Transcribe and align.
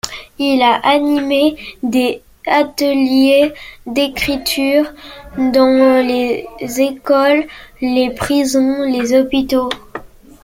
Il 0.39 0.63
a 0.63 0.77
animé 0.79 1.55
des 1.83 2.23
ateliers 2.47 3.53
d'écriture 3.85 4.91
dans 5.37 6.03
les 6.03 6.43
écoles, 6.81 7.45
les 7.81 8.09
prisons, 8.09 8.81
les 8.81 9.13
hôpitaux. 9.15 9.69